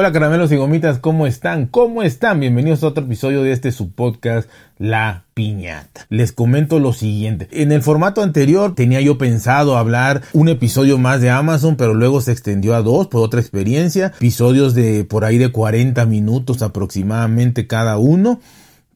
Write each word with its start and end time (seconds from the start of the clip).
Hola 0.00 0.12
caramelos 0.12 0.52
y 0.52 0.56
gomitas, 0.56 1.00
¿cómo 1.00 1.26
están? 1.26 1.66
¿Cómo 1.66 2.04
están? 2.04 2.38
Bienvenidos 2.38 2.84
a 2.84 2.86
otro 2.86 3.02
episodio 3.02 3.42
de 3.42 3.50
este 3.50 3.72
su 3.72 3.90
podcast 3.90 4.48
La 4.78 5.24
Piñata. 5.34 6.06
Les 6.08 6.30
comento 6.30 6.78
lo 6.78 6.92
siguiente. 6.92 7.48
En 7.50 7.72
el 7.72 7.82
formato 7.82 8.22
anterior 8.22 8.76
tenía 8.76 9.00
yo 9.00 9.18
pensado 9.18 9.76
hablar 9.76 10.22
un 10.32 10.48
episodio 10.48 10.98
más 10.98 11.20
de 11.20 11.30
Amazon, 11.30 11.74
pero 11.74 11.94
luego 11.94 12.20
se 12.20 12.30
extendió 12.30 12.76
a 12.76 12.82
dos 12.82 13.08
por 13.08 13.24
otra 13.24 13.40
experiencia. 13.40 14.12
Episodios 14.18 14.72
de 14.72 15.02
por 15.02 15.24
ahí 15.24 15.36
de 15.36 15.50
40 15.50 16.06
minutos 16.06 16.62
aproximadamente 16.62 17.66
cada 17.66 17.98
uno 17.98 18.38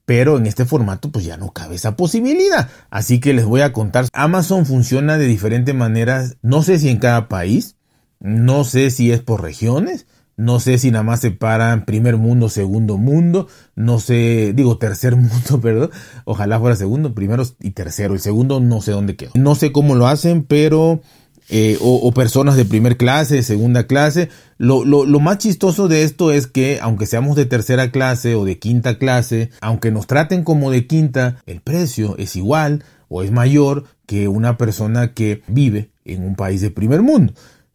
pero 0.04 0.36
en 0.39 0.46
este 0.46 0.66
formato 0.66 1.11
pues 1.11 1.25
ya 1.25 1.36
no 1.36 1.50
cabe 1.50 1.75
esa 1.75 1.96
posibilidad. 1.96 2.71
Así 2.90 3.18
que 3.18 3.34
les 3.34 3.44
voy 3.44 3.62
a 3.62 3.72
contar. 3.72 4.07
Amazon 4.12 4.66
funciona 4.66 5.18
de 5.18 5.26
diferentes 5.26 5.75
maneras, 5.75 6.36
no 6.43 6.62
sé 6.62 6.79
si 6.79 6.90
en 6.90 6.98
cada 6.98 7.29
país, 7.29 7.75
no 8.21 8.62
sé 8.62 8.93
si 8.93 9.11
es 9.11 9.21
por 9.21 9.43
regiones, 9.43 10.07
no 10.36 10.61
sé 10.61 10.79
si 10.79 10.91
nada 10.91 11.04
más 11.04 11.21
se 11.21 11.31
paran 11.31 11.85
primer 11.85 12.17
mundo, 12.17 12.49
segundo 12.49 12.99
mundo, 12.99 13.49
no 13.75 14.00
sé, 14.00 14.53
digo 14.55 14.79
tercer 14.79 15.17
mundo, 15.17 15.61
perdón, 15.61 15.91
ojalá 16.25 16.58
fuera 16.58 16.77
segundo, 16.77 17.14
primero 17.14 17.45
y 17.61 17.71
tercero, 17.71 18.14
el 18.14 18.21
segundo 18.21 18.61
no 18.61 18.81
sé 18.81 18.93
dónde 18.93 19.17
quedó. 19.17 19.32
No 19.35 19.55
sé 19.55 19.72
cómo 19.72 19.95
lo 19.95 20.07
hacen, 20.07 20.45
pero 20.45 21.00
eh, 21.49 21.77
o, 21.81 22.13
personas 22.13 22.57
de 22.57 22.64
primer 22.64 22.96
clase, 22.96 23.43
segunda 23.43 23.86
clase. 23.86 24.31
Lo, 24.58 24.85
más 25.21 25.39
chistoso 25.39 25.89
de 25.89 26.03
esto 26.03 26.33
es 26.33 26.46
que, 26.46 26.79
aunque 26.80 27.07
seamos 27.07 27.36
de 27.36 27.46
tercera 27.46 27.91
clase 27.91 28.36
o 28.36 28.44
de 28.44 28.58
quinta 28.58 28.96
clase, 28.96 29.50
aunque 29.61 29.91
nos 29.91 30.07
traten 30.07 30.44
como 30.44 30.71
de 30.71 30.86
quinta, 30.86 31.36
el 31.46 31.61
precio 31.61 32.17
es 32.17 32.36
igual 32.36 32.84
o 33.08 33.22
es 33.22 33.33
mayor 33.33 33.84
que 34.06 34.28
una 34.28 34.56
persona 34.56 35.12
que 35.12 35.42
vive 35.46 35.91
en 36.05 36.24
un 36.24 36.36
país 36.36 36.61
de 36.61 36.70
primer 36.70 37.02
mundo. 37.02 37.34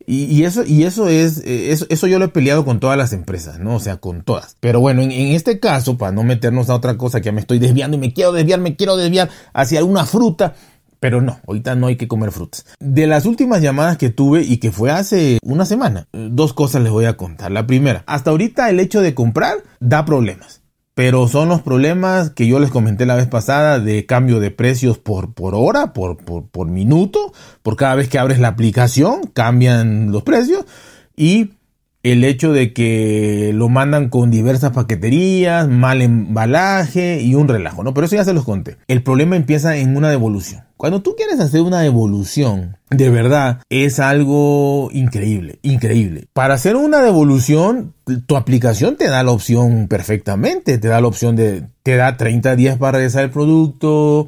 Y, 0.09 0.45
eso, 0.45 0.63
y 0.65 0.83
eso 0.83 1.09
es, 1.09 1.39
eh, 1.39 1.73
eso, 1.73 1.85
eso, 1.89 2.07
yo 2.07 2.17
lo 2.17 2.23
he 2.23 2.29
peleado 2.29 2.63
con 2.63 2.79
todas 2.79 2.97
las 2.97 3.11
empresas, 3.11 3.59
¿no? 3.59 3.75
O 3.75 3.79
sea, 3.81 3.97
con 3.97 4.21
todas. 4.21 4.55
Pero 4.61 4.79
bueno, 4.79 5.01
en, 5.01 5.11
en, 5.11 5.35
este 5.35 5.59
caso, 5.59 5.97
para 5.97 6.13
no 6.13 6.23
meternos 6.23 6.69
a 6.69 6.75
otra 6.75 6.97
cosa 6.97 7.19
que 7.19 7.25
ya 7.25 7.33
me 7.33 7.41
estoy 7.41 7.59
desviando 7.59 7.97
y 7.97 7.99
me 7.99 8.13
quiero 8.13 8.31
desviar, 8.31 8.61
me 8.61 8.77
quiero 8.77 8.95
desviar 8.95 9.29
hacia 9.51 9.83
una 9.83 10.05
fruta. 10.05 10.55
Pero 11.01 11.21
no, 11.21 11.41
ahorita 11.45 11.75
no 11.75 11.87
hay 11.87 11.97
que 11.97 12.07
comer 12.07 12.31
frutas. 12.31 12.65
De 12.79 13.05
las 13.05 13.25
últimas 13.25 13.61
llamadas 13.61 13.97
que 13.97 14.09
tuve 14.09 14.43
y 14.43 14.57
que 14.57 14.71
fue 14.71 14.91
hace 14.91 15.39
una 15.43 15.65
semana, 15.65 16.07
dos 16.13 16.53
cosas 16.53 16.83
les 16.83 16.91
voy 16.91 17.03
a 17.03 17.17
contar. 17.17 17.51
La 17.51 17.67
primera, 17.67 18.03
hasta 18.07 18.31
ahorita 18.31 18.69
el 18.69 18.79
hecho 18.79 19.01
de 19.01 19.13
comprar 19.13 19.57
da 19.81 20.05
problemas 20.05 20.61
pero 20.97 21.27
son 21.27 21.47
los 21.47 21.61
problemas 21.61 22.31
que 22.31 22.47
yo 22.47 22.57
les 22.57 22.71
comenté 22.71 23.05
la 23.05 23.13
vez 23.13 23.27
pasada 23.27 23.79
de 23.79 24.07
cambio 24.07 24.39
de 24.39 24.49
precios 24.49 24.97
por, 24.97 25.31
por 25.31 25.53
hora, 25.53 25.93
por, 25.93 26.17
por, 26.17 26.47
por 26.47 26.67
minuto, 26.69 27.33
por 27.61 27.75
cada 27.75 27.93
vez 27.93 28.09
que 28.09 28.17
abres 28.17 28.39
la 28.39 28.47
aplicación 28.47 29.27
cambian 29.31 30.11
los 30.11 30.23
precios. 30.23 30.65
Y 31.15 31.51
el 32.11 32.23
hecho 32.23 32.53
de 32.53 32.73
que 32.73 33.51
lo 33.53 33.69
mandan 33.69 34.09
con 34.09 34.31
diversas 34.31 34.71
paqueterías, 34.71 35.67
mal 35.67 36.01
embalaje 36.01 37.21
y 37.21 37.35
un 37.35 37.47
relajo, 37.47 37.83
¿no? 37.83 37.93
Pero 37.93 38.05
eso 38.05 38.15
ya 38.15 38.23
se 38.23 38.33
los 38.33 38.45
conté. 38.45 38.77
El 38.87 39.03
problema 39.03 39.35
empieza 39.35 39.77
en 39.77 39.95
una 39.95 40.09
devolución. 40.09 40.63
Cuando 40.77 41.01
tú 41.01 41.15
quieres 41.15 41.39
hacer 41.39 41.61
una 41.61 41.81
devolución, 41.81 42.77
de 42.91 43.09
verdad, 43.09 43.61
es 43.69 43.99
algo 43.99 44.89
increíble, 44.91 45.57
increíble. 45.63 46.27
Para 46.33 46.53
hacer 46.53 46.75
una 46.75 47.01
devolución, 47.01 47.95
tu 48.27 48.35
aplicación 48.35 48.95
te 48.95 49.07
da 49.07 49.23
la 49.23 49.31
opción 49.31 49.87
perfectamente, 49.87 50.77
te 50.77 50.87
da 50.87 51.01
la 51.01 51.07
opción 51.07 51.35
de, 51.35 51.63
te 51.81 51.95
da 51.95 52.15
30 52.15 52.55
días 52.55 52.77
para 52.77 52.99
regresar 52.99 53.23
el 53.23 53.31
producto, 53.31 54.27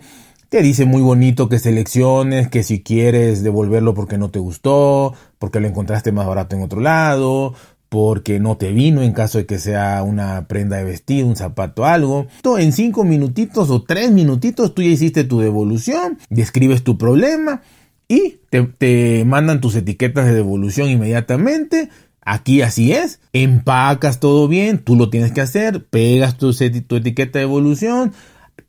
te 0.50 0.64
dice 0.64 0.86
muy 0.86 1.04
bonito 1.04 1.48
que 1.48 1.60
selecciones, 1.60 2.50
que 2.50 2.64
si 2.64 2.82
quieres 2.82 3.44
devolverlo 3.44 3.94
porque 3.94 4.18
no 4.18 4.32
te 4.32 4.40
gustó, 4.40 5.14
porque 5.38 5.60
lo 5.60 5.68
encontraste 5.68 6.12
más 6.12 6.26
barato 6.26 6.56
en 6.56 6.64
otro 6.64 6.82
lado, 6.82 7.54
porque 7.90 8.40
no 8.40 8.56
te 8.58 8.72
vino 8.72 9.02
en 9.02 9.14
caso 9.14 9.40
de 9.40 9.46
que 9.46 9.60
sea 9.60 10.04
una 10.04 10.48
prenda 10.48 10.78
de 10.78 10.84
vestido, 10.84 11.28
un 11.28 11.36
zapato, 11.36 11.86
algo. 11.86 12.28
En 12.58 12.72
cinco 12.72 13.04
minutitos 13.04 13.70
o 13.70 13.84
tres 13.84 14.12
minutitos 14.12 14.74
tú 14.74 14.82
ya 14.82 14.90
hiciste 14.90 15.24
tu 15.24 15.40
devolución, 15.40 16.20
describes 16.30 16.84
tu 16.84 16.98
problema 16.98 17.62
y 18.08 18.40
te, 18.50 18.64
te 18.64 19.26
mandan 19.26 19.62
tus 19.62 19.76
etiquetas 19.76 20.26
de 20.26 20.34
devolución 20.34 20.90
inmediatamente. 20.90 21.90
Aquí 22.22 22.62
así 22.62 22.94
es, 22.94 23.20
empacas 23.34 24.20
todo 24.20 24.48
bien, 24.48 24.78
tú 24.78 24.96
lo 24.96 25.10
tienes 25.10 25.32
que 25.32 25.42
hacer, 25.42 25.86
pegas 25.86 26.38
tu, 26.38 26.54
tu 26.54 26.96
etiqueta 26.96 27.40
de 27.40 27.46
devolución, 27.46 28.14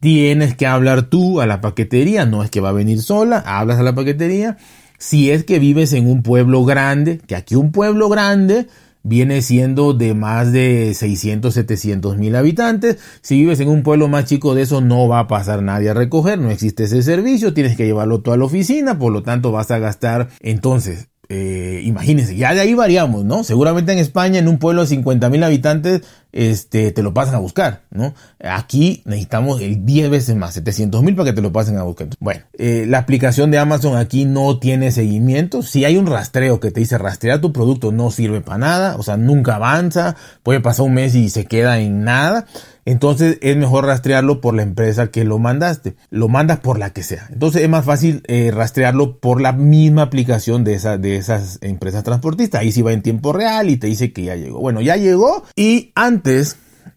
Tienes 0.00 0.56
que 0.56 0.66
hablar 0.66 1.02
tú 1.02 1.42
a 1.42 1.46
la 1.46 1.60
paquetería, 1.60 2.24
no 2.24 2.42
es 2.42 2.50
que 2.50 2.60
va 2.60 2.70
a 2.70 2.72
venir 2.72 3.02
sola, 3.02 3.42
hablas 3.44 3.78
a 3.78 3.82
la 3.82 3.94
paquetería. 3.94 4.56
Si 4.98 5.30
es 5.30 5.44
que 5.44 5.58
vives 5.58 5.92
en 5.92 6.08
un 6.08 6.22
pueblo 6.22 6.64
grande, 6.64 7.18
que 7.26 7.36
aquí 7.36 7.54
un 7.54 7.70
pueblo 7.70 8.08
grande 8.08 8.66
viene 9.02 9.42
siendo 9.42 9.94
de 9.94 10.14
más 10.14 10.52
de 10.52 10.92
600, 10.94 11.52
700 11.54 12.18
mil 12.18 12.36
habitantes. 12.36 12.98
Si 13.22 13.36
vives 13.36 13.60
en 13.60 13.68
un 13.68 13.82
pueblo 13.82 14.08
más 14.08 14.26
chico 14.26 14.54
de 14.54 14.62
eso, 14.62 14.80
no 14.80 15.08
va 15.08 15.20
a 15.20 15.28
pasar 15.28 15.62
nadie 15.62 15.90
a 15.90 15.94
recoger, 15.94 16.38
no 16.38 16.50
existe 16.50 16.84
ese 16.84 17.02
servicio, 17.02 17.54
tienes 17.54 17.76
que 17.76 17.86
llevarlo 17.86 18.20
tú 18.20 18.32
a 18.32 18.36
la 18.36 18.44
oficina, 18.44 18.98
por 18.98 19.12
lo 19.12 19.22
tanto 19.22 19.52
vas 19.52 19.70
a 19.70 19.78
gastar 19.78 20.28
entonces 20.40 21.10
eh, 21.32 21.82
imagínense, 21.84 22.34
ya 22.34 22.52
de 22.54 22.60
ahí 22.60 22.74
variamos, 22.74 23.24
¿no? 23.24 23.44
Seguramente 23.44 23.92
en 23.92 23.98
España, 23.98 24.40
en 24.40 24.48
un 24.48 24.58
pueblo 24.58 24.82
de 24.82 24.88
50 24.88 25.30
mil 25.30 25.44
habitantes, 25.44 26.02
este, 26.32 26.92
te 26.92 27.02
lo 27.02 27.14
pasan 27.14 27.34
a 27.34 27.38
buscar, 27.38 27.82
¿no? 27.90 28.14
Aquí 28.42 29.02
necesitamos 29.04 29.60
el 29.60 29.84
10 29.84 30.10
veces 30.10 30.36
más, 30.36 30.54
700 30.54 31.02
mil 31.02 31.14
para 31.14 31.30
que 31.30 31.34
te 31.34 31.42
lo 31.42 31.52
pasen 31.52 31.76
a 31.76 31.82
buscar. 31.82 32.08
Bueno, 32.18 32.42
eh, 32.58 32.84
la 32.88 32.98
aplicación 32.98 33.50
de 33.50 33.58
Amazon 33.58 33.96
aquí 33.96 34.24
no 34.24 34.58
tiene 34.58 34.92
seguimiento. 34.92 35.62
Si 35.62 35.84
hay 35.84 35.96
un 35.96 36.06
rastreo 36.06 36.60
que 36.60 36.70
te 36.70 36.80
dice 36.80 36.98
rastrear 36.98 37.40
tu 37.40 37.52
producto, 37.52 37.92
no 37.92 38.10
sirve 38.10 38.40
para 38.40 38.58
nada, 38.58 38.96
o 38.96 39.02
sea, 39.02 39.16
nunca 39.16 39.56
avanza, 39.56 40.16
puede 40.42 40.60
pasar 40.60 40.86
un 40.86 40.94
mes 40.94 41.14
y 41.14 41.30
se 41.30 41.46
queda 41.46 41.78
en 41.80 42.04
nada 42.04 42.46
entonces 42.90 43.38
es 43.42 43.56
mejor 43.56 43.86
rastrearlo 43.86 44.40
por 44.40 44.54
la 44.54 44.62
empresa 44.62 45.12
que 45.12 45.24
lo 45.24 45.38
mandaste. 45.38 45.94
Lo 46.10 46.28
mandas 46.28 46.58
por 46.58 46.78
la 46.78 46.90
que 46.90 47.04
sea. 47.04 47.28
Entonces 47.30 47.62
es 47.62 47.68
más 47.68 47.84
fácil 47.84 48.22
eh, 48.26 48.50
rastrearlo 48.52 49.18
por 49.18 49.40
la 49.40 49.52
misma 49.52 50.02
aplicación 50.02 50.64
de, 50.64 50.74
esa, 50.74 50.98
de 50.98 51.16
esas 51.16 51.58
empresas 51.62 52.02
transportistas. 52.04 52.60
Ahí 52.60 52.72
sí 52.72 52.82
va 52.82 52.92
en 52.92 53.02
tiempo 53.02 53.32
real 53.32 53.70
y 53.70 53.76
te 53.76 53.86
dice 53.86 54.12
que 54.12 54.24
ya 54.24 54.34
llegó. 54.34 54.58
Bueno, 54.58 54.80
ya 54.80 54.96
llegó 54.96 55.44
y 55.54 55.92
antes 55.94 56.19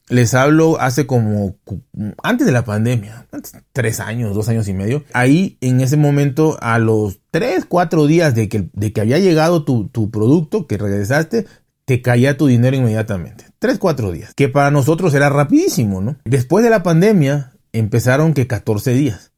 les 0.09 0.33
hablo 0.33 0.79
hace 0.79 1.05
como 1.07 1.55
antes 2.21 2.45
de 2.45 2.53
la 2.53 2.65
pandemia, 2.65 3.27
tres 3.71 3.99
años, 3.99 4.35
dos 4.35 4.49
años 4.49 4.67
y 4.67 4.73
medio. 4.73 5.03
Ahí 5.13 5.57
en 5.61 5.81
ese 5.81 5.97
momento, 5.97 6.57
a 6.61 6.79
los 6.79 7.19
tres, 7.31 7.65
cuatro 7.67 8.05
días 8.05 8.35
de 8.35 8.49
que, 8.49 8.69
de 8.73 8.93
que 8.93 9.01
había 9.01 9.19
llegado 9.19 9.63
tu, 9.63 9.87
tu 9.89 10.11
producto, 10.11 10.67
que 10.67 10.77
regresaste, 10.77 11.45
te 11.85 12.01
caía 12.01 12.37
tu 12.37 12.47
dinero 12.47 12.75
inmediatamente. 12.75 13.45
Tres, 13.59 13.77
cuatro 13.79 14.11
días. 14.11 14.33
Que 14.33 14.49
para 14.49 14.71
nosotros 14.71 15.13
era 15.13 15.29
rapidísimo, 15.29 16.01
¿no? 16.01 16.17
Después 16.25 16.63
de 16.63 16.69
la 16.69 16.83
pandemia 16.83 17.53
empezaron 17.71 18.33
que 18.33 18.47
14 18.47 18.93
días. 18.93 19.31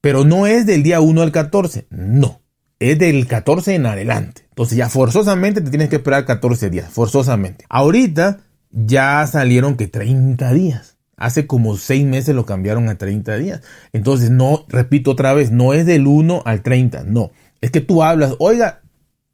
Pero 0.00 0.24
no 0.24 0.46
es 0.46 0.66
del 0.66 0.82
día 0.82 1.00
1 1.00 1.20
al 1.20 1.32
14, 1.32 1.86
no. 1.90 2.40
Es 2.78 2.98
del 2.98 3.26
14 3.26 3.74
en 3.74 3.86
adelante. 3.86 4.46
Entonces 4.48 4.78
ya 4.78 4.88
forzosamente 4.88 5.60
te 5.60 5.68
tienes 5.68 5.90
que 5.90 5.96
esperar 5.96 6.24
14 6.24 6.70
días, 6.70 6.90
forzosamente. 6.90 7.66
Ahorita 7.68 8.38
ya 8.70 9.26
salieron 9.26 9.76
que 9.76 9.86
30 9.86 10.52
días. 10.52 10.96
Hace 11.16 11.46
como 11.46 11.76
6 11.76 12.06
meses 12.06 12.34
lo 12.34 12.46
cambiaron 12.46 12.88
a 12.88 12.96
30 12.96 13.36
días. 13.36 13.60
Entonces 13.92 14.30
no, 14.30 14.64
repito 14.68 15.10
otra 15.10 15.34
vez, 15.34 15.50
no 15.50 15.74
es 15.74 15.84
del 15.86 16.06
1 16.06 16.42
al 16.44 16.62
30, 16.62 17.04
no. 17.04 17.30
Es 17.60 17.70
que 17.70 17.80
tú 17.80 18.02
hablas, 18.02 18.36
oiga, 18.38 18.80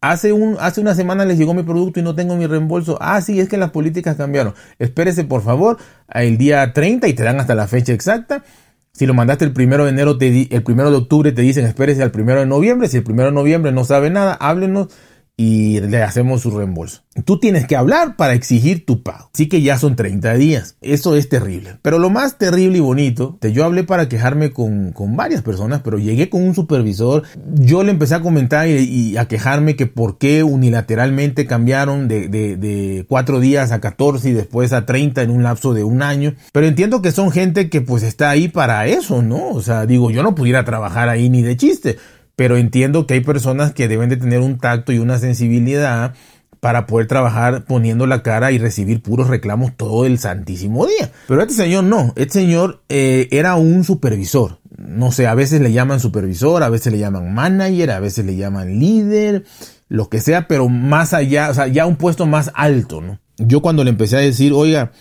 Hace, 0.02 0.32
un, 0.32 0.56
hace 0.60 0.80
una 0.80 0.94
semana 0.94 1.24
les 1.24 1.38
llegó 1.38 1.54
mi 1.54 1.62
producto 1.62 1.98
y 1.98 2.02
no 2.02 2.14
tengo 2.14 2.36
mi 2.36 2.46
reembolso. 2.46 2.98
Ah, 3.00 3.20
sí, 3.22 3.40
es 3.40 3.48
que 3.48 3.56
las 3.56 3.70
políticas 3.70 4.16
cambiaron. 4.16 4.54
Espérese, 4.78 5.24
por 5.24 5.42
favor, 5.42 5.78
el 6.12 6.36
día 6.36 6.72
30 6.72 7.08
y 7.08 7.14
te 7.14 7.24
dan 7.24 7.40
hasta 7.40 7.54
la 7.54 7.66
fecha 7.66 7.92
exacta. 7.92 8.44
Si 8.92 9.06
lo 9.06 9.14
mandaste 9.14 9.44
el 9.44 9.52
primero 9.52 9.84
de 9.84 9.90
enero, 9.90 10.16
te 10.16 10.54
el 10.54 10.62
primero 10.62 10.90
de 10.90 10.98
octubre 10.98 11.32
te 11.32 11.42
dicen 11.42 11.66
espérese 11.66 12.02
al 12.02 12.12
primero 12.12 12.40
de 12.40 12.46
noviembre. 12.46 12.88
Si 12.88 12.98
el 12.98 13.02
primero 13.02 13.30
de 13.30 13.34
noviembre 13.34 13.72
no 13.72 13.84
sabe 13.84 14.10
nada, 14.10 14.34
háblenos 14.34 14.88
y 15.38 15.80
le 15.80 16.02
hacemos 16.02 16.40
su 16.40 16.50
reembolso. 16.50 17.02
Tú 17.24 17.38
tienes 17.38 17.66
que 17.66 17.76
hablar 17.76 18.16
para 18.16 18.32
exigir 18.32 18.86
tu 18.86 19.02
pago. 19.02 19.30
Sí 19.34 19.48
que 19.48 19.60
ya 19.60 19.78
son 19.78 19.94
30 19.94 20.34
días. 20.34 20.76
Eso 20.80 21.14
es 21.14 21.28
terrible. 21.28 21.76
Pero 21.82 21.98
lo 21.98 22.08
más 22.08 22.38
terrible 22.38 22.78
y 22.78 22.80
bonito, 22.80 23.38
yo 23.42 23.64
hablé 23.64 23.84
para 23.84 24.08
quejarme 24.08 24.50
con, 24.50 24.94
varias 25.14 25.42
personas, 25.42 25.82
pero 25.82 25.98
llegué 25.98 26.30
con 26.30 26.42
un 26.42 26.54
supervisor. 26.54 27.24
Yo 27.54 27.82
le 27.82 27.90
empecé 27.90 28.14
a 28.14 28.22
comentar 28.22 28.66
y, 28.68 29.16
a 29.18 29.28
quejarme 29.28 29.76
que 29.76 29.86
por 29.86 30.16
qué 30.16 30.42
unilateralmente 30.42 31.46
cambiaron 31.46 32.08
de, 32.08 32.28
de, 32.28 32.56
de 32.56 33.04
4 33.08 33.40
días 33.40 33.72
a 33.72 33.80
14 33.80 34.30
y 34.30 34.32
después 34.32 34.72
a 34.72 34.86
30 34.86 35.22
en 35.22 35.30
un 35.30 35.42
lapso 35.42 35.74
de 35.74 35.84
un 35.84 36.02
año. 36.02 36.34
Pero 36.52 36.66
entiendo 36.66 37.02
que 37.02 37.12
son 37.12 37.30
gente 37.30 37.68
que 37.68 37.82
pues 37.82 38.02
está 38.02 38.30
ahí 38.30 38.48
para 38.48 38.86
eso, 38.86 39.20
¿no? 39.20 39.50
O 39.50 39.60
sea, 39.60 39.84
digo, 39.84 40.10
yo 40.10 40.22
no 40.22 40.34
pudiera 40.34 40.64
trabajar 40.64 41.10
ahí 41.10 41.28
ni 41.28 41.42
de 41.42 41.56
chiste 41.56 41.96
pero 42.36 42.56
entiendo 42.56 43.06
que 43.06 43.14
hay 43.14 43.20
personas 43.20 43.72
que 43.72 43.88
deben 43.88 44.08
de 44.08 44.16
tener 44.16 44.40
un 44.40 44.58
tacto 44.58 44.92
y 44.92 44.98
una 44.98 45.18
sensibilidad 45.18 46.14
para 46.60 46.86
poder 46.86 47.06
trabajar 47.06 47.64
poniendo 47.64 48.06
la 48.06 48.22
cara 48.22 48.52
y 48.52 48.58
recibir 48.58 49.02
puros 49.02 49.28
reclamos 49.28 49.76
todo 49.76 50.06
el 50.06 50.18
santísimo 50.18 50.86
día. 50.86 51.10
Pero 51.28 51.40
este 51.42 51.54
señor 51.54 51.84
no, 51.84 52.12
este 52.16 52.40
señor 52.40 52.82
eh, 52.88 53.28
era 53.30 53.56
un 53.56 53.84
supervisor. 53.84 54.58
No 54.76 55.10
sé, 55.10 55.26
a 55.26 55.34
veces 55.34 55.60
le 55.60 55.72
llaman 55.72 56.00
supervisor, 56.00 56.62
a 56.62 56.68
veces 56.68 56.92
le 56.92 56.98
llaman 56.98 57.32
manager, 57.32 57.90
a 57.90 58.00
veces 58.00 58.24
le 58.24 58.36
llaman 58.36 58.78
líder, 58.78 59.44
lo 59.88 60.08
que 60.08 60.20
sea, 60.20 60.48
pero 60.48 60.68
más 60.68 61.14
allá, 61.14 61.50
o 61.50 61.54
sea, 61.54 61.66
ya 61.66 61.86
un 61.86 61.96
puesto 61.96 62.26
más 62.26 62.50
alto, 62.54 63.00
¿no? 63.00 63.18
yo 63.38 63.60
cuando 63.60 63.84
le 63.84 63.90
empecé 63.90 64.16
a 64.16 64.20
decir, 64.20 64.52
oiga, 64.52 64.92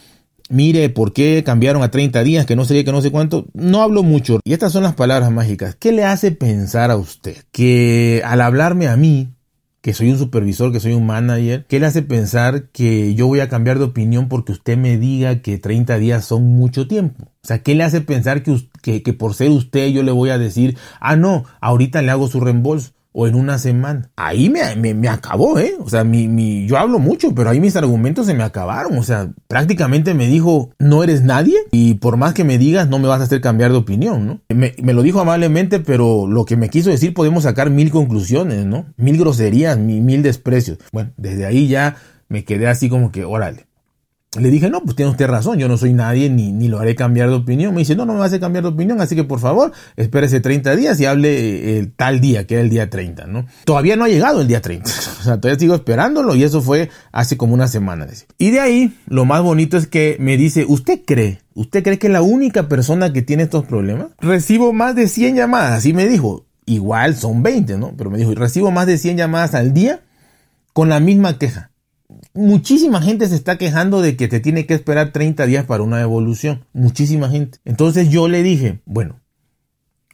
mire, 0.49 0.89
¿por 0.89 1.13
qué 1.13 1.43
cambiaron 1.45 1.83
a 1.83 1.91
30 1.91 2.23
días? 2.23 2.45
Que 2.45 2.55
no 2.55 2.65
sé 2.65 2.73
qué, 2.73 2.85
que 2.85 2.91
no 2.91 3.01
sé 3.01 3.11
cuánto. 3.11 3.47
No 3.53 3.81
hablo 3.81 4.03
mucho. 4.03 4.39
Y 4.43 4.53
estas 4.53 4.71
son 4.71 4.83
las 4.83 4.95
palabras 4.95 5.31
mágicas. 5.31 5.75
¿Qué 5.75 5.91
le 5.91 6.05
hace 6.05 6.31
pensar 6.31 6.91
a 6.91 6.97
usted 6.97 7.37
que 7.51 8.21
al 8.25 8.41
hablarme 8.41 8.87
a 8.87 8.97
mí, 8.97 9.29
que 9.81 9.93
soy 9.93 10.09
un 10.09 10.17
supervisor, 10.17 10.71
que 10.71 10.79
soy 10.79 10.93
un 10.93 11.05
manager, 11.05 11.65
¿qué 11.67 11.79
le 11.79 11.85
hace 11.85 12.01
pensar 12.01 12.69
que 12.69 13.13
yo 13.13 13.27
voy 13.27 13.39
a 13.39 13.49
cambiar 13.49 13.77
de 13.77 13.85
opinión 13.85 14.29
porque 14.29 14.51
usted 14.51 14.77
me 14.77 14.97
diga 14.97 15.41
que 15.41 15.59
30 15.59 15.97
días 15.97 16.25
son 16.25 16.43
mucho 16.43 16.87
tiempo? 16.87 17.25
O 17.25 17.47
sea, 17.47 17.59
¿qué 17.59 17.75
le 17.75 17.83
hace 17.83 18.01
pensar 18.01 18.41
que, 18.41 18.59
que, 18.81 19.03
que 19.03 19.13
por 19.13 19.35
ser 19.35 19.51
usted 19.51 19.89
yo 19.89 20.01
le 20.01 20.11
voy 20.11 20.31
a 20.31 20.39
decir, 20.39 20.77
ah, 20.99 21.15
no, 21.15 21.45
ahorita 21.61 22.01
le 22.01 22.11
hago 22.11 22.27
su 22.27 22.39
reembolso? 22.39 22.93
O 23.17 23.27
en 23.27 23.35
una 23.35 23.57
semana. 23.57 24.09
Ahí 24.17 24.49
me, 24.49 24.75
me, 24.93 25.07
acabó, 25.07 25.57
¿eh? 25.57 25.73
O 25.79 25.89
sea, 25.89 26.03
mi, 26.03 26.27
mi, 26.27 26.67
yo 26.67 26.77
hablo 26.77 26.99
mucho, 26.99 27.33
pero 27.33 27.49
ahí 27.49 27.61
mis 27.61 27.77
argumentos 27.77 28.25
se 28.25 28.33
me 28.33 28.43
acabaron. 28.43 28.97
O 28.97 29.03
sea, 29.03 29.31
prácticamente 29.47 30.13
me 30.13 30.27
dijo, 30.27 30.71
no 30.79 31.01
eres 31.01 31.23
nadie 31.23 31.55
y 31.71 31.93
por 31.95 32.17
más 32.17 32.33
que 32.33 32.43
me 32.43 32.57
digas, 32.57 32.89
no 32.89 32.99
me 32.99 33.07
vas 33.07 33.21
a 33.21 33.23
hacer 33.23 33.39
cambiar 33.39 33.71
de 33.71 33.77
opinión, 33.77 34.27
¿no? 34.27 34.41
Me, 34.49 34.75
me 34.83 34.93
lo 34.93 35.01
dijo 35.01 35.21
amablemente, 35.21 35.79
pero 35.79 36.27
lo 36.27 36.43
que 36.43 36.57
me 36.57 36.69
quiso 36.69 36.89
decir, 36.89 37.13
podemos 37.13 37.43
sacar 37.43 37.69
mil 37.69 37.89
conclusiones, 37.89 38.65
¿no? 38.65 38.85
Mil 38.97 39.17
groserías, 39.17 39.77
mil, 39.77 40.01
mil 40.01 40.21
desprecios. 40.21 40.79
Bueno, 40.91 41.11
desde 41.15 41.45
ahí 41.45 41.69
ya 41.69 41.95
me 42.27 42.43
quedé 42.43 42.67
así 42.67 42.89
como 42.89 43.13
que, 43.13 43.23
órale. 43.23 43.65
Le 44.39 44.49
dije, 44.49 44.69
no, 44.69 44.81
pues 44.81 44.95
tiene 44.95 45.11
usted 45.11 45.27
razón, 45.27 45.59
yo 45.59 45.67
no 45.67 45.77
soy 45.77 45.93
nadie 45.93 46.29
ni, 46.29 46.51
ni 46.51 46.67
lo 46.67 46.79
haré 46.79 46.95
cambiar 46.95 47.29
de 47.29 47.35
opinión. 47.35 47.73
Me 47.73 47.79
dice, 47.79 47.95
no, 47.95 48.05
no 48.05 48.13
me 48.13 48.23
hace 48.23 48.39
cambiar 48.39 48.63
de 48.63 48.69
opinión, 48.69 48.99
así 49.01 49.15
que 49.15 49.23
por 49.23 49.39
favor, 49.39 49.71
espérese 49.95 50.39
30 50.39 50.75
días 50.75 50.99
y 50.99 51.05
hable 51.05 51.29
eh, 51.29 51.79
el 51.79 51.93
tal 51.93 52.19
día, 52.19 52.45
que 52.45 52.55
era 52.55 52.63
el 52.63 52.69
día 52.69 52.89
30, 52.89 53.27
¿no? 53.27 53.45
Todavía 53.63 53.95
no 53.95 54.03
ha 54.03 54.07
llegado 54.07 54.41
el 54.41 54.47
día 54.47 54.61
30, 54.61 54.89
o 55.19 55.23
sea, 55.23 55.39
todavía 55.39 55.59
sigo 55.59 55.75
esperándolo 55.75 56.35
y 56.35 56.43
eso 56.43 56.61
fue 56.61 56.89
hace 57.11 57.37
como 57.37 57.53
una 57.53 57.67
semana. 57.67 58.07
Y 58.37 58.51
de 58.51 58.59
ahí, 58.59 58.97
lo 59.07 59.25
más 59.25 59.41
bonito 59.41 59.77
es 59.77 59.87
que 59.87 60.17
me 60.19 60.37
dice, 60.37 60.65
¿usted 60.67 61.01
cree? 61.05 61.41
¿Usted 61.53 61.83
cree 61.83 61.97
que 61.97 62.07
es 62.07 62.13
la 62.13 62.21
única 62.21 62.67
persona 62.67 63.13
que 63.13 63.21
tiene 63.21 63.43
estos 63.43 63.65
problemas? 63.65 64.07
Recibo 64.19 64.73
más 64.73 64.95
de 64.95 65.07
100 65.07 65.35
llamadas, 65.35 65.71
así 65.71 65.93
me 65.93 66.07
dijo. 66.07 66.45
Igual 66.67 67.15
son 67.15 67.43
20, 67.43 67.77
¿no? 67.77 67.93
Pero 67.95 68.09
me 68.09 68.17
dijo, 68.17 68.33
recibo 68.33 68.71
más 68.71 68.87
de 68.87 68.97
100 68.97 69.17
llamadas 69.17 69.53
al 69.53 69.71
día 69.71 70.01
con 70.73 70.89
la 70.89 70.99
misma 70.99 71.37
queja 71.37 71.69
muchísima 72.35 73.01
gente 73.01 73.27
se 73.27 73.35
está 73.35 73.57
quejando 73.57 74.01
de 74.01 74.15
que 74.15 74.27
te 74.27 74.39
tiene 74.39 74.65
que 74.65 74.75
esperar 74.75 75.11
30 75.11 75.45
días 75.45 75.65
para 75.65 75.83
una 75.83 76.01
evolución. 76.01 76.65
Muchísima 76.73 77.29
gente. 77.29 77.59
Entonces 77.65 78.09
yo 78.09 78.27
le 78.27 78.43
dije, 78.43 78.81
bueno, 78.85 79.21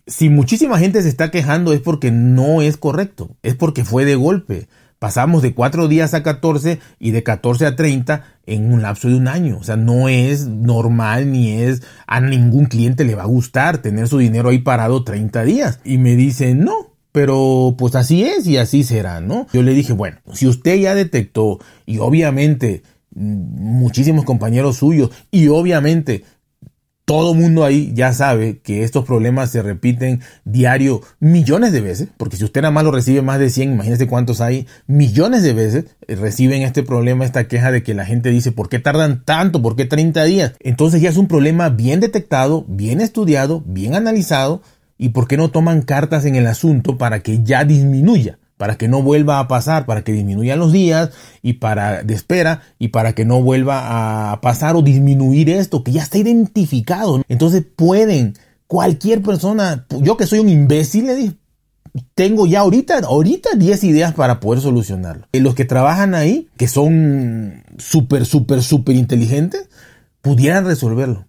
si 0.07 0.29
muchísima 0.29 0.77
gente 0.79 1.01
se 1.01 1.09
está 1.09 1.31
quejando 1.31 1.73
es 1.73 1.81
porque 1.81 2.11
no 2.11 2.61
es 2.61 2.77
correcto, 2.77 3.35
es 3.43 3.55
porque 3.55 3.83
fue 3.83 4.05
de 4.05 4.15
golpe. 4.15 4.67
Pasamos 4.99 5.41
de 5.41 5.55
4 5.55 5.87
días 5.87 6.13
a 6.13 6.21
14 6.21 6.79
y 6.99 7.09
de 7.09 7.23
14 7.23 7.65
a 7.65 7.75
30 7.75 8.23
en 8.45 8.71
un 8.71 8.83
lapso 8.83 9.07
de 9.07 9.15
un 9.15 9.27
año. 9.27 9.57
O 9.57 9.63
sea, 9.63 9.75
no 9.75 10.07
es 10.09 10.45
normal 10.45 11.31
ni 11.31 11.49
es 11.53 11.81
a 12.05 12.21
ningún 12.21 12.65
cliente 12.65 13.03
le 13.03 13.15
va 13.15 13.23
a 13.23 13.27
gustar 13.27 13.79
tener 13.79 14.07
su 14.07 14.19
dinero 14.19 14.49
ahí 14.49 14.59
parado 14.59 15.03
30 15.03 15.43
días. 15.43 15.79
Y 15.83 15.97
me 15.97 16.15
dice, 16.15 16.53
no, 16.53 16.90
pero 17.11 17.75
pues 17.77 17.95
así 17.95 18.23
es 18.23 18.47
y 18.47 18.57
así 18.57 18.83
será, 18.83 19.21
¿no? 19.21 19.47
Yo 19.53 19.63
le 19.63 19.73
dije, 19.73 19.93
bueno, 19.93 20.17
si 20.33 20.47
usted 20.47 20.77
ya 20.77 20.95
detectó 20.95 21.59
y 21.85 21.97
obviamente 21.99 22.83
mm, 23.15 23.79
muchísimos 23.79 24.25
compañeros 24.25 24.77
suyos 24.77 25.11
y 25.31 25.47
obviamente 25.49 26.23
todo 27.11 27.33
mundo 27.33 27.65
ahí 27.65 27.91
ya 27.93 28.13
sabe 28.13 28.59
que 28.59 28.83
estos 28.83 29.03
problemas 29.03 29.51
se 29.51 29.61
repiten 29.61 30.21
diario 30.45 31.01
millones 31.19 31.73
de 31.73 31.81
veces, 31.81 32.07
porque 32.15 32.37
si 32.37 32.45
usted 32.45 32.61
nada 32.61 32.71
más 32.71 32.85
lo 32.85 32.91
recibe 32.91 33.21
más 33.21 33.37
de 33.37 33.49
100, 33.49 33.73
imagínese 33.73 34.07
cuántos 34.07 34.39
hay, 34.39 34.65
millones 34.87 35.43
de 35.43 35.51
veces 35.51 35.85
eh, 36.07 36.15
reciben 36.15 36.61
este 36.61 36.83
problema, 36.83 37.25
esta 37.25 37.49
queja 37.49 37.69
de 37.69 37.83
que 37.83 37.93
la 37.93 38.05
gente 38.05 38.29
dice, 38.29 38.53
¿por 38.53 38.69
qué 38.69 38.79
tardan 38.79 39.25
tanto? 39.25 39.61
¿Por 39.61 39.75
qué 39.75 39.83
30 39.83 40.23
días? 40.23 40.53
Entonces 40.61 41.01
ya 41.01 41.09
es 41.09 41.17
un 41.17 41.27
problema 41.27 41.67
bien 41.67 41.99
detectado, 41.99 42.63
bien 42.69 43.01
estudiado, 43.01 43.61
bien 43.65 43.95
analizado, 43.95 44.61
¿Y 45.01 45.09
por 45.09 45.27
qué 45.27 45.35
no 45.35 45.49
toman 45.49 45.81
cartas 45.81 46.25
en 46.25 46.35
el 46.35 46.45
asunto 46.45 46.99
para 46.99 47.21
que 47.21 47.41
ya 47.41 47.65
disminuya? 47.65 48.37
Para 48.57 48.77
que 48.77 48.87
no 48.87 49.01
vuelva 49.01 49.39
a 49.39 49.47
pasar, 49.47 49.87
para 49.87 50.03
que 50.03 50.11
disminuyan 50.11 50.59
los 50.59 50.71
días 50.71 51.09
y 51.41 51.53
para 51.53 52.03
de 52.03 52.13
espera 52.13 52.61
y 52.77 52.89
para 52.89 53.13
que 53.13 53.25
no 53.25 53.41
vuelva 53.41 54.31
a 54.31 54.41
pasar 54.41 54.75
o 54.75 54.83
disminuir 54.83 55.49
esto 55.49 55.83
que 55.83 55.91
ya 55.91 56.03
está 56.03 56.19
identificado. 56.19 57.23
Entonces 57.29 57.65
pueden, 57.75 58.35
cualquier 58.67 59.23
persona, 59.23 59.87
yo 60.01 60.17
que 60.17 60.27
soy 60.27 60.37
un 60.37 60.49
imbécil, 60.49 61.07
le 61.07 61.33
tengo 62.13 62.45
ya 62.45 62.59
ahorita, 62.59 62.99
ahorita 62.99 63.55
10 63.57 63.83
ideas 63.85 64.13
para 64.13 64.39
poder 64.39 64.61
solucionarlo. 64.61 65.25
Los 65.33 65.55
que 65.55 65.65
trabajan 65.65 66.13
ahí, 66.13 66.47
que 66.57 66.67
son 66.67 67.63
súper, 67.79 68.27
súper, 68.27 68.61
súper 68.61 68.95
inteligentes, 68.97 69.67
pudieran 70.21 70.63
resolverlo. 70.63 71.25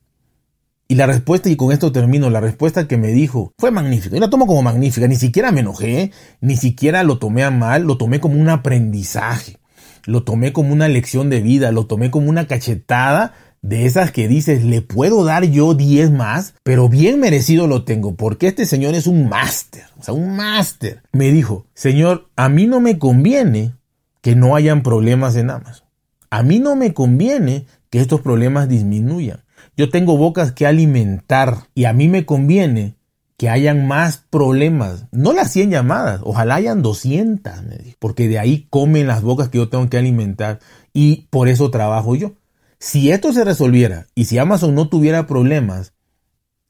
Y 0.92 0.94
la 0.94 1.06
respuesta, 1.06 1.48
y 1.48 1.56
con 1.56 1.72
esto 1.72 1.90
termino, 1.90 2.28
la 2.28 2.42
respuesta 2.42 2.86
que 2.86 2.98
me 2.98 3.12
dijo 3.12 3.54
fue 3.58 3.70
magnífica. 3.70 4.14
Yo 4.14 4.20
la 4.20 4.28
tomo 4.28 4.46
como 4.46 4.60
magnífica, 4.60 5.08
ni 5.08 5.16
siquiera 5.16 5.50
me 5.50 5.60
enojé, 5.60 6.12
ni 6.42 6.58
siquiera 6.58 7.02
lo 7.02 7.16
tomé 7.16 7.44
a 7.44 7.50
mal, 7.50 7.84
lo 7.84 7.96
tomé 7.96 8.20
como 8.20 8.38
un 8.38 8.50
aprendizaje, 8.50 9.56
lo 10.04 10.22
tomé 10.22 10.52
como 10.52 10.70
una 10.70 10.88
lección 10.88 11.30
de 11.30 11.40
vida, 11.40 11.72
lo 11.72 11.86
tomé 11.86 12.10
como 12.10 12.28
una 12.28 12.46
cachetada 12.46 13.32
de 13.62 13.86
esas 13.86 14.12
que 14.12 14.28
dices, 14.28 14.64
le 14.64 14.82
puedo 14.82 15.24
dar 15.24 15.44
yo 15.44 15.72
10 15.72 16.10
más, 16.10 16.56
pero 16.62 16.90
bien 16.90 17.20
merecido 17.20 17.66
lo 17.66 17.84
tengo, 17.84 18.14
porque 18.14 18.48
este 18.48 18.66
señor 18.66 18.94
es 18.94 19.06
un 19.06 19.30
máster, 19.30 19.84
o 19.98 20.02
sea, 20.02 20.12
un 20.12 20.36
máster. 20.36 21.00
Me 21.12 21.32
dijo, 21.32 21.64
señor, 21.72 22.28
a 22.36 22.50
mí 22.50 22.66
no 22.66 22.80
me 22.80 22.98
conviene 22.98 23.72
que 24.20 24.36
no 24.36 24.56
hayan 24.56 24.82
problemas 24.82 25.36
en 25.36 25.48
Amazon. 25.48 25.86
A 26.28 26.42
mí 26.42 26.58
no 26.58 26.76
me 26.76 26.92
conviene 26.92 27.64
que 27.88 27.98
estos 27.98 28.20
problemas 28.20 28.68
disminuyan. 28.68 29.40
Yo 29.76 29.88
tengo 29.88 30.17
bocas 30.17 30.53
que 30.53 30.67
alimentar 30.67 31.69
y 31.75 31.85
a 31.85 31.93
mí 31.93 32.09
me 32.09 32.26
conviene 32.26 32.97
que 33.37 33.49
hayan 33.49 33.88
más 33.88 34.25
problemas. 34.31 35.06
No 35.11 35.32
las 35.32 35.50
100 35.53 35.70
llamadas, 35.70 36.20
ojalá 36.23 36.55
hayan 36.55 36.81
200, 36.81 37.53
porque 37.99 38.29
de 38.29 38.38
ahí 38.38 38.69
comen 38.70 39.06
las 39.06 39.23
bocas 39.23 39.49
que 39.49 39.59
yo 39.59 39.69
tengo 39.69 39.88
que 39.91 39.99
alimentar 39.99 40.61
y 40.93 41.26
por 41.31 41.49
eso 41.49 41.70
trabajo 41.70 42.14
yo. 42.14 42.35
Si 42.79 43.11
esto 43.11 43.32
se 43.32 43.44
resolviera 43.44 44.06
y 44.14 44.26
si 44.26 44.38
Amazon 44.38 44.75
no 44.75 44.88
tuviera 44.88 45.26
problemas, 45.26 45.93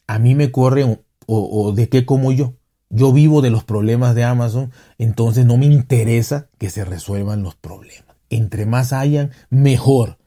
a 0.06 0.18
mí 0.18 0.34
me 0.34 0.50
corre 0.50 0.84
o, 0.84 0.98
o 1.26 1.72
de 1.72 1.88
qué 1.88 2.06
como 2.06 2.32
yo. 2.32 2.54
Yo 2.88 3.12
vivo 3.12 3.40
de 3.40 3.50
los 3.50 3.64
problemas 3.64 4.14
de 4.14 4.24
Amazon, 4.24 4.70
entonces 4.98 5.46
no 5.46 5.56
me 5.56 5.66
interesa 5.66 6.48
que 6.58 6.68
se 6.68 6.84
resuelvan 6.84 7.42
los 7.42 7.54
problemas. 7.54 8.16
Entre 8.28 8.66
más 8.66 8.92
hayan, 8.92 9.30
mejor. 9.48 10.18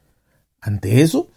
Ante 0.61 1.01
eso, 1.01 1.27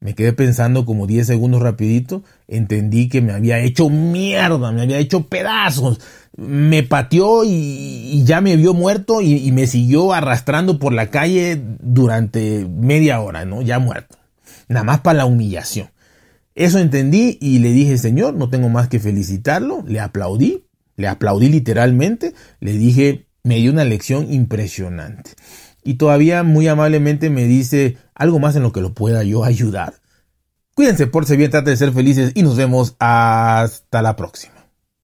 me 0.00 0.14
quedé 0.14 0.32
pensando 0.32 0.84
como 0.84 1.06
10 1.06 1.26
segundos 1.26 1.60
rapidito, 1.60 2.22
entendí 2.46 3.08
que 3.08 3.20
me 3.20 3.32
había 3.32 3.58
hecho 3.58 3.90
mierda, 3.90 4.70
me 4.70 4.82
había 4.82 4.98
hecho 4.98 5.26
pedazos, 5.26 6.00
me 6.36 6.84
pateó 6.84 7.42
y, 7.44 8.22
ya 8.24 8.40
me 8.40 8.56
vio 8.56 8.74
muerto 8.74 9.20
y, 9.20 9.34
y, 9.34 9.50
me 9.50 9.66
siguió 9.66 10.12
arrastrando 10.12 10.78
por 10.78 10.92
la 10.92 11.08
calle 11.08 11.60
durante 11.80 12.66
media 12.68 13.20
hora, 13.20 13.44
¿no? 13.44 13.62
Ya 13.62 13.80
muerto. 13.80 14.16
Nada 14.68 14.84
más 14.84 15.00
para 15.00 15.18
la 15.18 15.26
humillación. 15.26 15.90
Eso 16.54 16.78
entendí 16.78 17.38
y 17.40 17.58
le 17.58 17.72
dije, 17.72 17.98
Señor, 17.98 18.34
no 18.34 18.50
tengo 18.50 18.68
más 18.68 18.88
que 18.88 19.00
felicitarlo, 19.00 19.82
le 19.86 20.00
aplaudí, 20.00 20.64
le 20.96 21.08
aplaudí 21.08 21.48
literalmente, 21.48 22.34
le 22.60 22.72
dije, 22.72 23.26
me 23.42 23.56
dio 23.56 23.72
una 23.72 23.84
lección 23.84 24.32
impresionante 24.32 25.32
y 25.82 25.94
todavía 25.94 26.42
muy 26.42 26.68
amablemente 26.68 27.30
me 27.30 27.44
dice 27.44 27.96
algo 28.14 28.38
más 28.38 28.56
en 28.56 28.62
lo 28.62 28.72
que 28.72 28.80
lo 28.80 28.92
pueda 28.92 29.22
yo 29.22 29.44
ayudar. 29.44 29.94
Cuídense, 30.74 31.06
por 31.06 31.26
si 31.26 31.36
bien, 31.36 31.50
traten 31.50 31.72
de 31.72 31.76
ser 31.76 31.92
felices 31.92 32.32
y 32.34 32.42
nos 32.42 32.56
vemos 32.56 32.94
hasta 32.98 34.02
la 34.02 34.14
próxima. 34.14 34.57